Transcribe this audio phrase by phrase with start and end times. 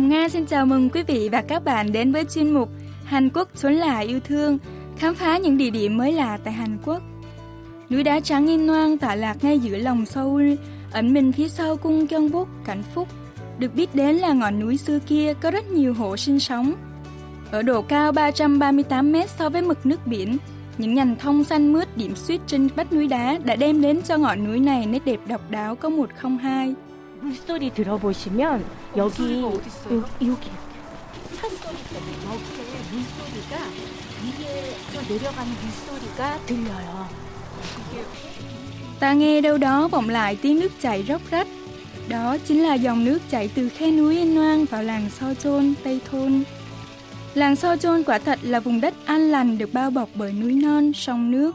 [0.00, 2.68] Hồng Nga xin chào mừng quý vị và các bạn đến với chuyên mục
[3.04, 4.58] Hàn Quốc chốn là yêu thương,
[4.96, 7.02] khám phá những địa điểm mới lạ tại Hàn Quốc.
[7.90, 10.52] Núi đá trắng yên noang tọa lạc ngay giữa lòng Seoul,
[10.92, 13.08] ẩn mình phía sau cung Gyeongbok, Cảnh Phúc.
[13.58, 16.74] Được biết đến là ngọn núi xưa kia có rất nhiều hộ sinh sống.
[17.50, 20.36] Ở độ cao 338 mét so với mực nước biển,
[20.78, 24.16] những nhành thông xanh mướt điểm xuyết trên vách núi đá đã đem đến cho
[24.16, 26.74] ngọn núi này nét đẹp độc đáo có một không hai.
[27.21, 28.65] 물소리 들어보시면
[28.97, 29.53] 여기 요,
[30.21, 30.49] 여기
[31.35, 33.53] 산소리 때문에 여기에 물소리가
[34.23, 37.07] 위에서 내려가는 물소리가 들려요.
[38.99, 41.47] Ta nghe đâu đó vọng lại tiếng nước chảy róc rách.
[42.09, 45.73] Đó chính là dòng nước chảy từ khe núi Yên Noang vào làng So Chôn,
[45.83, 46.43] Tây Thôn.
[47.33, 50.53] Làng So Chôn quả thật là vùng đất an lành được bao bọc bởi núi
[50.53, 51.51] non, sông nước.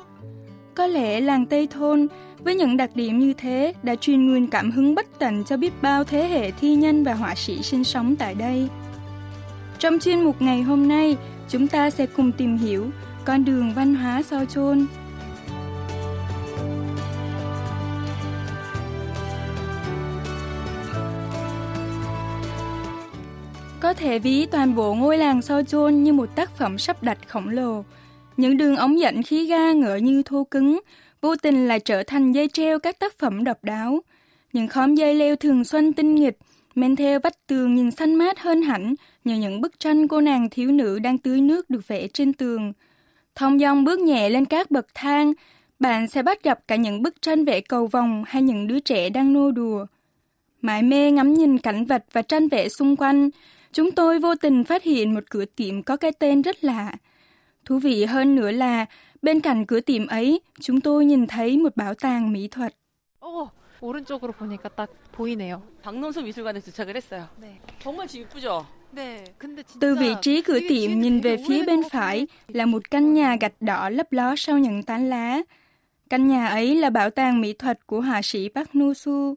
[0.75, 2.09] Có lẽ làng Tây Thôn
[2.46, 5.74] với những đặc điểm như thế đã truyền nguồn cảm hứng bất tận cho biết
[5.82, 8.68] bao thế hệ thi nhân và họa sĩ sinh sống tại đây.
[9.80, 11.18] Trong chuyên mục ngày hôm nay,
[11.50, 12.90] chúng ta sẽ cùng tìm hiểu
[13.26, 14.86] con đường văn hóa Sao Chôn.
[23.80, 27.18] Có thể ví toàn bộ ngôi làng Sao Chôn như một tác phẩm sắp đặt
[27.28, 27.84] khổng lồ.
[28.38, 30.80] Những đường ống dẫn khí ga ngỡ như thô cứng,
[31.26, 34.00] vô tình lại trở thành dây treo các tác phẩm độc đáo.
[34.54, 36.38] Những khóm dây leo thường xuân tinh nghịch,
[36.76, 40.50] men theo vách tường nhìn xanh mát hơn hẳn nhờ những bức tranh cô nàng
[40.50, 42.74] thiếu nữ đang tưới nước được vẽ trên tường.
[43.36, 45.34] Thông dong bước nhẹ lên các bậc thang,
[45.80, 49.10] bạn sẽ bắt gặp cả những bức tranh vẽ cầu vòng hay những đứa trẻ
[49.10, 49.86] đang nô đùa.
[50.62, 53.30] Mãi mê ngắm nhìn cảnh vật và tranh vẽ xung quanh,
[53.72, 56.94] chúng tôi vô tình phát hiện một cửa tiệm có cái tên rất lạ.
[57.66, 58.86] Thú vị hơn nữa là
[59.25, 62.75] bên cạnh cửa tiệm ấy, chúng tôi nhìn thấy một bảo tàng mỹ thuật.
[63.21, 65.63] 어, 오른쪽으로 보니까 딱 보이네요.
[65.83, 67.29] 박농수 미술관에 도착을 했어요.
[67.41, 67.61] 네.
[67.83, 68.67] 정말 집 이쁘죠?
[68.93, 69.25] 네.
[69.39, 71.83] 근데 진짜 Từ vị trí cửa 되게 tiệm 지금 nhìn 되게 về phía 오래된 bên
[71.83, 72.57] 것 phải 같아요.
[72.57, 75.41] là một căn nhà gạch đỏ lấp ló sau những tán lá.
[76.11, 79.35] Căn nhà ấy là bảo tàng mỹ thuật của họa sĩ Park No-su.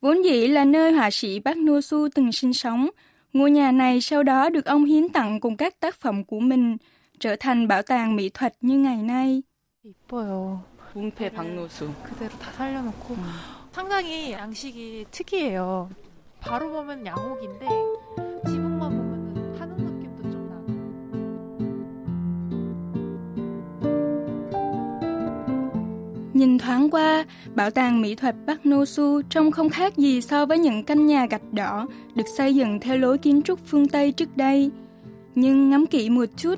[0.00, 2.88] Vốn dĩ là nơi họa sĩ Park No-su từng sinh sống,
[3.32, 6.76] ngôi nhà này sau đó được ông hiến tặng cùng các tác phẩm của mình,
[7.18, 9.42] trở thành bảo tàng mỹ thuật như ngày nay.
[9.84, 10.60] 이뻐요.
[10.94, 11.92] 뭉페 박노수.
[12.04, 13.16] 그대로 다 살려놓고
[13.72, 15.90] 상당히 양식이 특이해요.
[16.40, 17.66] 바로 보면 양옥인데
[18.46, 20.66] 지붕만 보면은 한옥 느낌도 좀 나고.
[26.34, 27.24] Nhìn thoáng qua,
[27.54, 31.26] bảo tàng mỹ thuật Park No-su trông không khác gì so với những căn nhà
[31.26, 34.70] gạch đỏ được xây dựng theo lối kiến trúc phương Tây trước đây.
[35.34, 36.54] Nhưng ngắm kỹ một chút,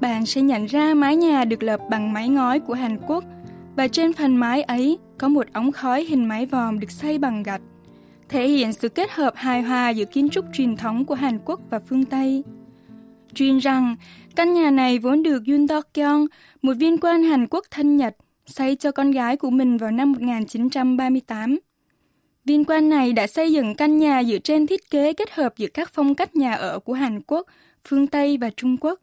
[0.00, 3.24] bạn sẽ nhận ra mái nhà được lợp bằng mái ngói của Hàn Quốc
[3.76, 7.42] và trên phần mái ấy có một ống khói hình mái vòm được xây bằng
[7.42, 7.60] gạch,
[8.28, 11.60] thể hiện sự kết hợp hài hòa giữa kiến trúc truyền thống của Hàn Quốc
[11.70, 12.44] và phương Tây.
[13.34, 13.96] Truyền rằng,
[14.36, 16.26] căn nhà này vốn được Yoon Do-kyung,
[16.62, 18.16] một viên quan Hàn Quốc thân Nhật,
[18.46, 21.58] xây cho con gái của mình vào năm 1938.
[22.44, 25.68] Viên quan này đã xây dựng căn nhà dựa trên thiết kế kết hợp giữa
[25.74, 27.46] các phong cách nhà ở của Hàn Quốc,
[27.88, 29.00] phương Tây và Trung Quốc.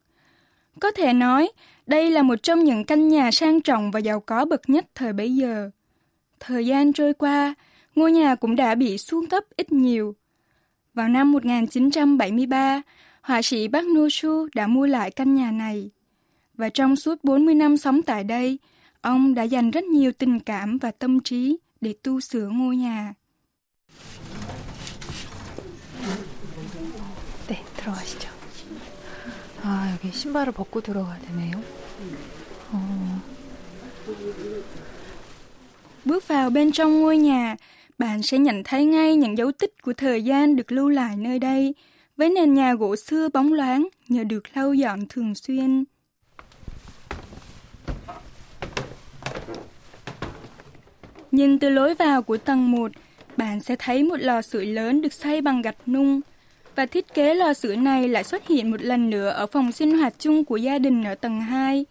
[0.81, 1.51] Có thể nói,
[1.87, 5.13] đây là một trong những căn nhà sang trọng và giàu có bậc nhất thời
[5.13, 5.71] bấy giờ.
[6.41, 7.55] Thời gian trôi qua,
[7.95, 10.15] ngôi nhà cũng đã bị xuống cấp ít nhiều.
[10.95, 12.83] Vào năm 1973,
[13.23, 15.91] họa sĩ Park No-su đã mua lại căn nhà này.
[16.55, 18.59] Và trong suốt 40 năm sống tại đây,
[19.01, 23.15] ông đã dành rất nhiều tình cảm và tâm trí để tu sửa ngôi nhà.
[27.49, 28.30] 네, 들어가시죠.
[29.63, 31.63] 아, 여기 신발을 벗고 들어가야 되네요.
[32.73, 33.21] 어,
[36.05, 37.57] Bước vào bên trong ngôi nhà,
[37.99, 41.39] bạn sẽ nhận thấy ngay những dấu tích của thời gian được lưu lại nơi
[41.39, 41.75] đây,
[42.17, 45.85] với nền nhà gỗ xưa bóng loáng nhờ được lau dọn thường xuyên.
[51.33, 52.91] Nhìn từ lối vào của tầng 1,
[53.37, 56.21] bạn sẽ thấy một lò sưởi lớn được xây bằng gạch nung.
[56.76, 59.98] và thiết kế lò sưởi này lại xuất hiện một lần nữa ở phòng sinh
[59.98, 61.86] hoạt chung của gia đình ở tầng 2.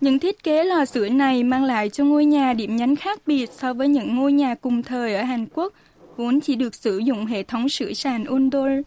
[0.00, 3.50] Những thiết kế lò sưởi này mang lại cho ngôi nhà điểm nhấn khác biệt
[3.52, 5.72] so với những ngôi nhà cùng thời ở Hàn Quốc,
[6.16, 8.80] vốn chỉ được sử dụng hệ thống sưởi sàn Ondol.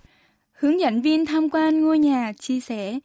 [0.51, 2.99] Hướng dẫn viên tham quan ngôi nhà chia sẻ.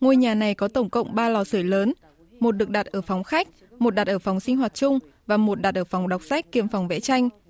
[0.00, 1.92] Ngôi nhà này có tổng cộng 3 lò sưởi lớn,
[2.40, 3.48] một được đặt ở phòng khách,
[3.78, 6.68] một đặt ở phòng sinh hoạt chung và một đặt ở phòng đọc sách kiêm
[6.68, 7.28] phòng vẽ tranh–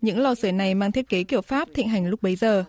[0.00, 2.64] những lò sưởi này mang thiết kế kiểu Pháp thịnh hành lúc bấy giờ.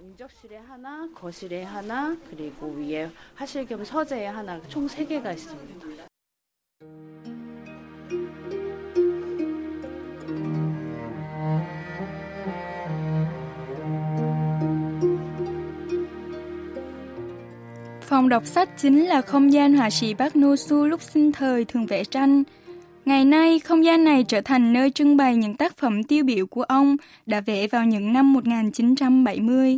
[18.02, 21.66] Phòng đọc sách chính là không gian họa sĩ Bác Nô Su lúc sinh thời
[21.66, 22.44] thường vẽ tranh,
[23.08, 26.46] Ngày nay, không gian này trở thành nơi trưng bày những tác phẩm tiêu biểu
[26.46, 29.78] của ông đã vẽ vào những năm 1970.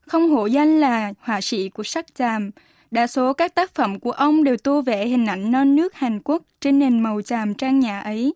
[0.00, 2.50] Không hổ danh là họa sĩ của sắc chàm,
[2.90, 6.20] đa số các tác phẩm của ông đều tô vẽ hình ảnh non nước Hàn
[6.24, 8.34] Quốc trên nền màu chàm trang nhã ấy,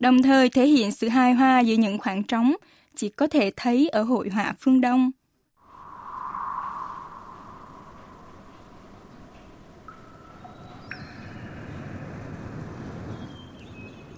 [0.00, 2.56] đồng thời thể hiện sự hài hòa giữa những khoảng trống
[2.96, 5.10] chỉ có thể thấy ở hội họa phương Đông.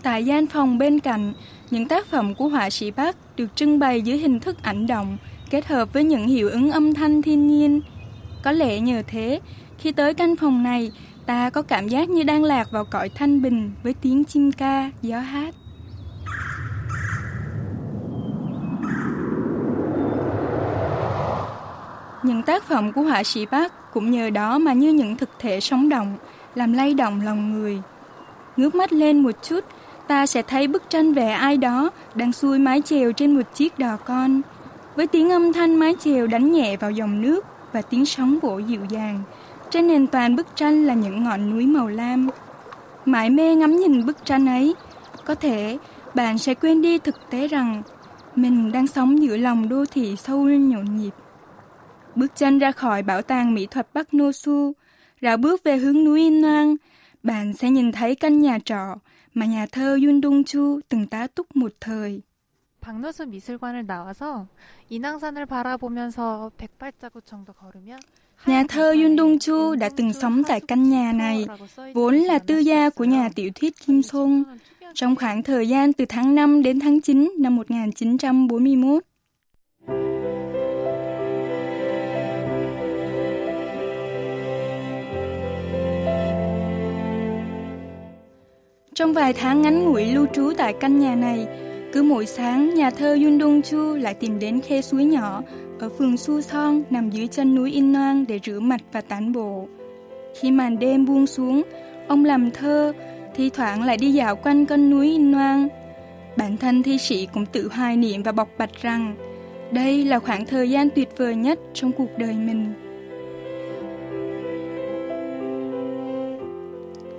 [0.03, 1.33] Tại gian phòng bên cạnh,
[1.71, 5.17] những tác phẩm của họa sĩ Bắc được trưng bày dưới hình thức ảnh động,
[5.51, 7.81] kết hợp với những hiệu ứng âm thanh thiên nhiên.
[8.45, 9.41] Có lẽ nhờ thế,
[9.79, 10.93] khi tới căn phòng này,
[11.27, 14.91] ta có cảm giác như đang lạc vào cõi thanh bình với tiếng chim ca,
[15.03, 15.55] gió hát.
[22.23, 25.61] Những tác phẩm của họa sĩ Bắc cũng nhờ đó mà như những thực thể
[25.61, 26.17] sống động,
[26.55, 27.83] làm lay động lòng người.
[28.57, 29.65] Ngước mắt lên một chút,
[30.11, 33.79] ta sẽ thấy bức tranh vẽ ai đó đang xuôi mái chèo trên một chiếc
[33.79, 34.41] đò con.
[34.97, 38.59] Với tiếng âm thanh mái chèo đánh nhẹ vào dòng nước và tiếng sóng vỗ
[38.59, 39.23] dịu dàng,
[39.71, 42.29] trên nền toàn bức tranh là những ngọn núi màu lam.
[43.05, 44.75] Mãi mê ngắm nhìn bức tranh ấy,
[45.25, 45.79] có thể
[46.15, 47.83] bạn sẽ quên đi thực tế rằng
[48.37, 51.15] mình đang sống giữa lòng đô thị sâu nhộn nhịp.
[52.15, 54.73] Bước chân ra khỏi bảo tàng mỹ thuật Bắc Nô Su,
[55.23, 56.77] rảo bước về hướng núi In Noang,
[57.24, 58.96] bạn sẽ nhìn thấy căn nhà trọ
[59.34, 62.22] mà nhà thơ Yun Dong Chu từng tá túc một thời.
[62.82, 64.48] 박노수 미술관을 나와서
[64.90, 68.00] 인왕산을 바라보면서 백발자국 정도 걸으면
[68.46, 71.46] Nhà thơ Yun Dong Chu đã từng sống tại căn nhà này,
[71.94, 74.44] vốn là tư gia của nhà tiểu thuyết Kim Song,
[74.94, 79.04] trong khoảng thời gian từ tháng 5 đến tháng 9 năm 1941.
[88.95, 91.47] Trong vài tháng ngắn ngủi lưu trú tại căn nhà này,
[91.93, 95.43] cứ mỗi sáng nhà thơ Yun Dong Chu lại tìm đến khe suối nhỏ
[95.79, 99.33] ở phường Su Son nằm dưới chân núi In Noang để rửa mặt và tán
[99.33, 99.69] bộ.
[100.41, 101.63] Khi màn đêm buông xuống,
[102.09, 102.93] ông làm thơ,
[103.37, 105.69] thi thoảng lại đi dạo quanh con núi In Noang.
[106.37, 109.15] Bản thân thi sĩ cũng tự hoài niệm và bộc bạch rằng
[109.73, 112.90] đây là khoảng thời gian tuyệt vời nhất trong cuộc đời mình.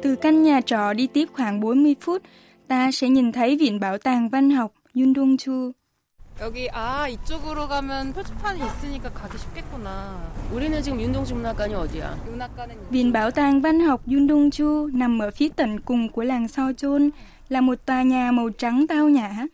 [0.02, 2.22] Từ căn nhà trọ đi tiếp khoảng 40 phút,
[2.68, 5.72] ta sẽ nhìn thấy Viện Bảo tàng Văn học Yundongchu.
[6.42, 10.20] 여기 아 이쪽으로 가면 표지판이 있으니까 가기 쉽겠구나.
[10.52, 12.16] 우리는 지금 윤동주 문학관이 어디야?
[12.26, 17.10] 문학관은 Viện Bảo tàng Văn học Yundongchu nằm ở phía tận cùng của làng Sochon,
[17.48, 19.46] là một tòa nhà màu trắng tao nhã,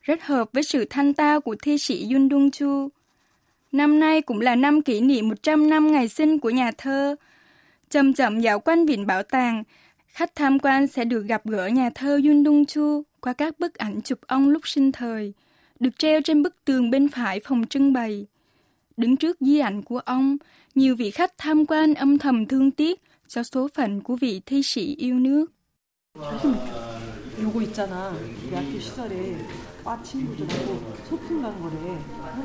[0.00, 2.88] rất hợp với sự thanh tao của thi sĩ Yundongchu.
[3.72, 7.16] Năm nay cũng là năm kỷ niệm 100 năm ngày sinh của nhà thơ.
[7.90, 9.64] Chậm chậm dạo quanh Viện Bảo tàng,
[10.14, 14.18] khách tham quan sẽ được gặp gỡ nhà thơ Yundongchu qua các bức ảnh chụp
[14.26, 15.42] ông lúc sinh thời –
[15.80, 18.26] được treo trên bức tường bên phải phòng trưng bày.
[18.96, 20.36] Đứng trước di ảnh của ông,
[20.74, 24.62] nhiều vị khách tham quan âm thầm thương tiếc cho số phận của vị thi
[24.62, 25.46] sĩ yêu nước.
[27.42, 28.12] 요거 있잖아.
[28.44, 29.14] 우리 학교 시절에
[29.84, 30.68] 과 친구들하고
[31.08, 31.96] 소풍 간 거래.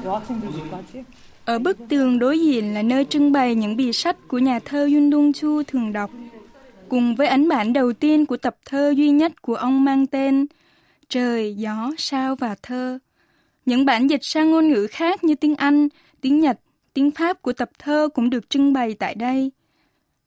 [0.06, 1.04] 여학생들 집까지.
[1.46, 4.84] Ở bức tường đối diện là nơi trưng bày những bì sách của nhà thơ
[4.84, 6.12] Yun Dong Chu thường đọc,
[6.91, 10.47] cùng với ấn bản đầu tiên của tập thơ duy nhất của ông mang tên
[11.09, 12.99] Trời, gió, sao và thơ.
[13.67, 15.89] Những bản dịch sang ngôn ngữ khác như tiếng Anh,
[16.21, 16.61] tiếng Nhật,
[16.95, 19.51] tiếng Pháp của tập thơ cũng được trưng bày tại đây.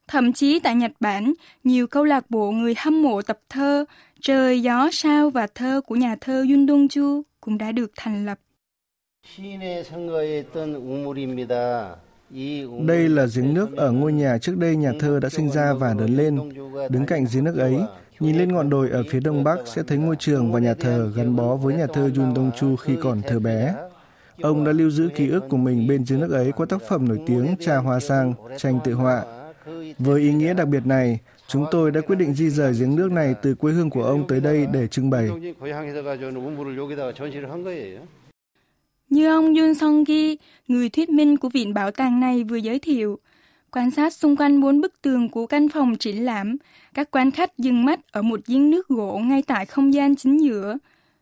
[0.08, 3.86] Thậm chí tại Nhật Bản, nhiều câu lạc bộ người hâm mộ tập thơ
[4.22, 8.26] Trời, gió, sao và thơ của nhà thơ Yun Dong Chu cũng đã được thành
[8.26, 8.40] lập.
[12.86, 15.94] Đây là giếng nước ở ngôi nhà trước đây nhà thơ đã sinh ra và
[15.94, 16.40] lớn lên.
[16.90, 17.76] Đứng cạnh giếng nước ấy,
[18.20, 21.12] nhìn lên ngọn đồi ở phía đông bắc sẽ thấy ngôi trường và nhà thờ
[21.16, 23.76] gắn bó với nhà thơ Yun Dong Chu khi còn thơ bé.
[24.42, 27.08] Ông đã lưu giữ ký ức của mình bên giếng nước ấy qua tác phẩm
[27.08, 29.24] nổi tiếng Trà Hoa Sang, tranh tự họa.
[30.00, 33.12] Với ý nghĩa đặc biệt này, chúng tôi đã quyết định di rời giếng nước
[33.12, 35.30] này từ quê hương của ông tới đây để trưng bày.
[39.14, 42.80] Như ông Yun Song Gi, người thuyết minh của viện bảo tàng này vừa giới
[42.80, 43.20] thiệu,
[43.72, 46.58] quan sát xung quanh bốn bức tường của căn phòng triển lãm,
[46.94, 50.38] các quan khách dừng mắt ở một giếng nước gỗ ngay tại không gian chính
[50.38, 50.78] giữa.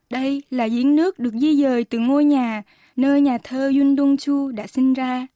[0.10, 2.64] Đây là giếng nước được di dời từ ngôi nhà
[2.96, 5.28] nơi nhà thơ Yun Dong Chu đã sinh ra.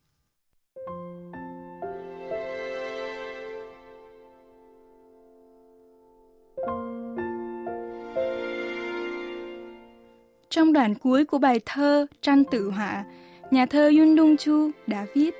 [10.55, 13.05] Trong đoạn cuối của bài thơ Tranh tự họa,
[13.51, 15.35] nhà thơ Yun Dong Chu đã viết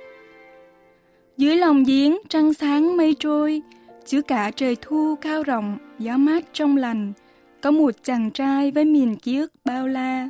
[1.37, 3.61] Dưới lòng giếng trăng sáng mây trôi,
[4.05, 7.13] chứa cả trời thu cao rộng, gió mát trong lành,
[7.61, 10.29] có một chàng trai với miền ký ức bao la.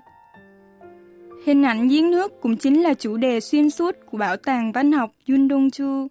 [1.45, 4.91] Hình ảnh giếng nước cũng chính là chủ đề xuyên suốt của Bảo tàng Văn
[4.91, 6.07] học Yundongju.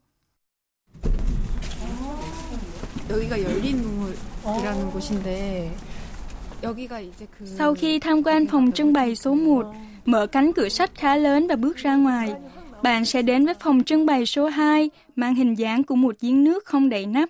[3.11, 5.84] 여기가 열린 동물이라는 곳인데 여기가 이제 그
[7.46, 9.66] sau khi tham quan phòng trưng bày số 1,
[10.06, 12.34] mở cánh cửa sắt khá lớn và bước ra ngoài,
[12.84, 16.44] bạn sẽ đến với phòng trưng bày số 2 mang hình dáng của một giếng
[16.44, 17.30] nước không đậy nắp.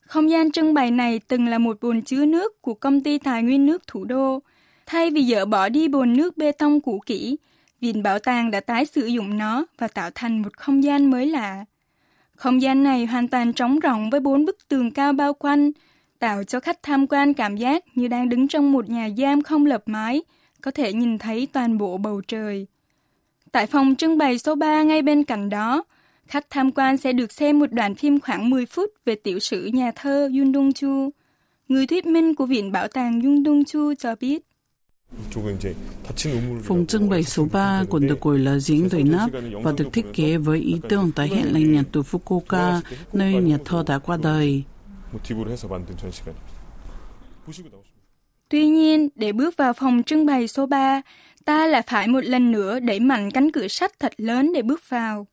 [0.00, 3.42] Không gian trưng bày này từng là một bồn chứa nước của công ty tài
[3.42, 4.42] nguyên nước thủ đô.
[4.86, 7.36] Thay vì dỡ bỏ đi bồn nước bê tông cũ kỹ,
[7.80, 11.26] Viện Bảo tàng đã tái sử dụng nó và tạo thành một không gian mới
[11.26, 11.64] lạ.
[12.36, 15.70] Không gian này hoàn toàn trống rộng với bốn bức tường cao bao quanh,
[16.20, 19.66] tạo cho khách tham quan cảm giác như đang đứng trong một nhà giam không
[19.66, 20.22] lợp mái,
[20.60, 22.66] có thể nhìn thấy toàn bộ bầu trời.
[23.52, 25.84] Tại phòng trưng bày số 3 ngay bên cạnh đó,
[26.26, 29.64] khách tham quan sẽ được xem một đoạn phim khoảng 10 phút về tiểu sử
[29.64, 31.10] nhà thơ Yun Dong Chu.
[31.68, 34.42] Người thuyết minh của Viện Bảo tàng Yun Dong Chu cho biết.
[36.62, 39.30] Phòng trưng bày số 3 còn được gọi là giếng đầy nắp
[39.62, 42.80] và được thiết kế với ý tưởng tái hiện lại nhà tù Fukuoka,
[43.12, 44.62] nơi nhà thơ đã qua đời.
[48.48, 51.02] Tuy nhiên, để bước vào phòng trưng bày số 3,
[51.44, 54.80] ta lại phải một lần nữa đẩy mạnh cánh cửa sắt thật lớn để bước
[54.88, 55.26] vào.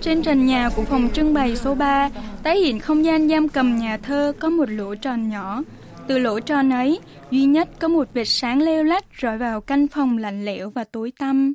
[0.00, 2.10] Trên trần nhà của phòng trưng bày số 3,
[2.42, 5.62] tái hiện không gian giam cầm nhà thơ có một lỗ tròn nhỏ.
[6.08, 9.88] Từ lỗ tròn ấy, duy nhất có một vệt sáng leo lách rọi vào căn
[9.88, 11.54] phòng lạnh lẽo và tối tăm.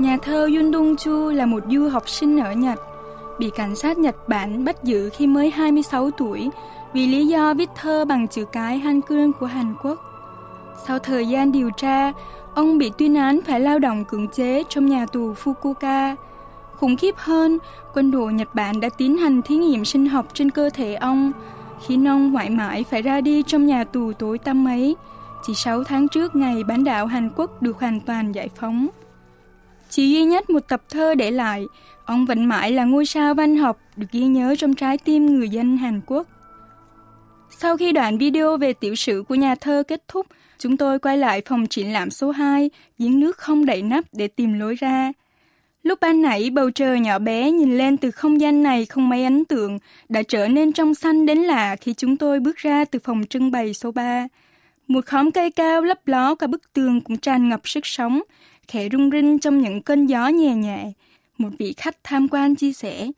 [0.00, 2.78] Nhà thơ Yun Dong Chu là một du học sinh ở Nhật,
[3.38, 6.50] bị cảnh sát Nhật Bản bắt giữ khi mới 26 tuổi
[6.92, 9.98] vì lý do viết thơ bằng chữ cái Hangul của Hàn Quốc.
[10.86, 12.12] Sau thời gian điều tra,
[12.54, 16.16] ông bị tuyên án phải lao động cưỡng chế trong nhà tù Fukuoka.
[16.76, 17.58] Khủng khiếp hơn,
[17.94, 21.32] quân đội Nhật Bản đã tiến hành thí nghiệm sinh học trên cơ thể ông,
[21.86, 24.96] khiến ông mãi mãi phải ra đi trong nhà tù tối tăm ấy,
[25.42, 28.88] chỉ 6 tháng trước ngày bán đảo Hàn Quốc được hoàn toàn giải phóng.
[29.90, 31.64] Chỉ duy nhất một tập thơ để lại,
[32.04, 35.48] ông vẫn mãi là ngôi sao văn học được ghi nhớ trong trái tim người
[35.48, 36.26] dân Hàn Quốc.
[37.50, 40.26] Sau khi đoạn video về tiểu sử của nhà thơ kết thúc,
[40.58, 44.28] chúng tôi quay lại phòng triển lãm số 2, giếng nước không đậy nắp để
[44.28, 45.12] tìm lối ra.
[45.82, 49.24] Lúc ban nãy bầu trời nhỏ bé nhìn lên từ không gian này không mấy
[49.24, 49.78] ấn tượng,
[50.08, 53.50] đã trở nên trong xanh đến lạ khi chúng tôi bước ra từ phòng trưng
[53.50, 54.26] bày số 3.
[54.88, 58.22] Một khóm cây cao lấp ló cả bức tường cũng tràn ngập sức sống,
[58.69, 60.91] khẽ rung rinh trong những cơn gió nhẹ nhẹ.
[61.37, 63.11] Một vị khách tham quan chia sẻ.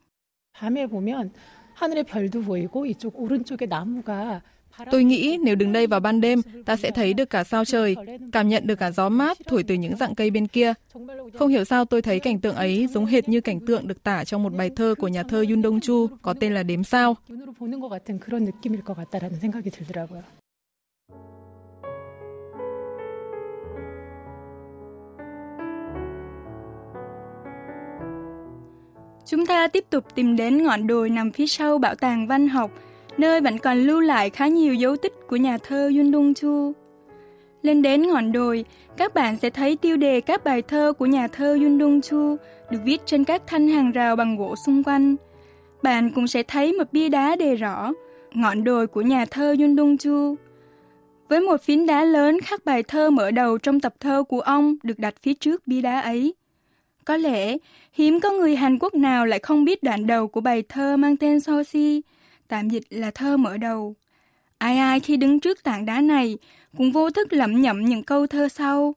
[0.60, 1.30] 밤에 보면
[1.74, 4.42] 하늘에 별도 보이고 이쪽 오른쪽에 나무가
[4.90, 7.96] Tôi nghĩ nếu đứng đây vào ban đêm, ta sẽ thấy được cả sao trời,
[8.32, 10.72] cảm nhận được cả gió mát thổi từ những dạng cây bên kia.
[11.34, 14.24] Không hiểu sao tôi thấy cảnh tượng ấy giống hệt như cảnh tượng được tả
[14.24, 17.16] trong một bài thơ của nhà thơ Yun Dong Chu có tên là Đếm sao.
[29.25, 32.71] Chúng ta tiếp tục tìm đến ngọn đồi nằm phía sau bảo tàng văn học,
[33.17, 36.71] nơi vẫn còn lưu lại khá nhiều dấu tích của nhà thơ Yun Dung Chu.
[37.61, 38.65] Lên đến ngọn đồi,
[38.97, 42.35] các bạn sẽ thấy tiêu đề các bài thơ của nhà thơ Yun Dung Chu
[42.69, 45.15] được viết trên các thanh hàng rào bằng gỗ xung quanh.
[45.83, 47.91] Bạn cũng sẽ thấy một bia đá đề rõ
[48.33, 50.35] ngọn đồi của nhà thơ Yun Dung Chu.
[51.29, 54.75] Với một phiến đá lớn khắc bài thơ mở đầu trong tập thơ của ông
[54.83, 56.33] được đặt phía trước bia đá ấy.
[57.05, 57.57] Có lẽ,
[57.93, 61.17] hiếm có người Hàn Quốc nào lại không biết đoạn đầu của bài thơ mang
[61.17, 62.01] tên Sosi,
[62.47, 63.95] tạm dịch là thơ mở đầu.
[64.57, 66.37] Ai ai khi đứng trước tảng đá này
[66.77, 68.95] cũng vô thức lẩm nhẩm những câu thơ sau.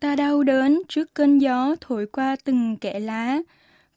[0.00, 3.38] Ta đau đớn trước cơn gió thổi qua từng kẽ lá,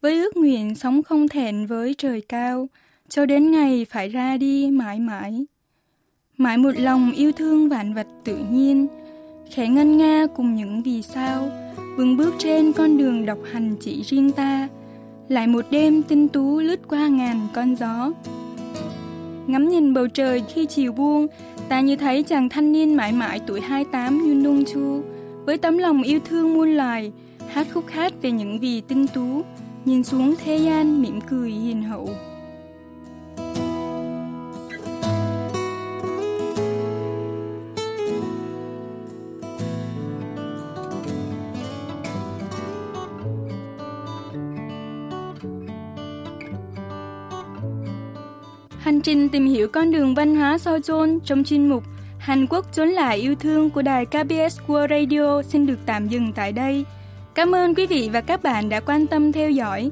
[0.01, 2.67] với ước nguyện sống không thẹn với trời cao,
[3.09, 5.45] cho đến ngày phải ra đi mãi mãi.
[6.37, 8.87] Mãi một lòng yêu thương vạn vật tự nhiên,
[9.49, 11.49] khẽ ngân nga cùng những vì sao,
[11.97, 14.67] vững bước trên con đường độc hành chỉ riêng ta,
[15.27, 18.11] lại một đêm tinh tú lướt qua ngàn con gió.
[19.47, 21.27] Ngắm nhìn bầu trời khi chiều buông,
[21.69, 25.01] ta như thấy chàng thanh niên mãi mãi tuổi 28 Yun Dong Chu,
[25.45, 27.11] với tấm lòng yêu thương muôn loài,
[27.47, 29.41] hát khúc hát về những vì tinh tú,
[29.85, 32.09] nhìn xuống thế gian mỉm cười hiền hậu.
[48.99, 51.83] Chương trình tìm hiểu con đường văn hóa Sojon trong chuyên mục
[52.17, 56.33] Hàn Quốc trốn lại yêu thương của đài KBS World Radio xin được tạm dừng
[56.33, 56.85] tại đây.
[57.35, 59.91] Cảm ơn quý vị và các bạn đã quan tâm theo dõi.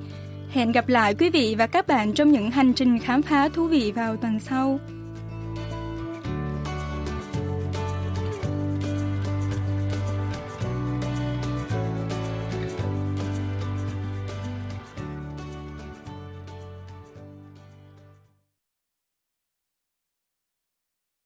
[0.52, 3.68] Hẹn gặp lại quý vị và các bạn trong những hành trình khám phá thú
[3.68, 4.80] vị vào tuần sau.